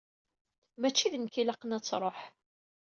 Mačči 0.79 1.07
d 1.13 1.15
nekk 1.17 1.35
i 1.37 1.39
ilaqen 1.41 1.75
ad 1.77 1.83
truḥ. 1.83 2.19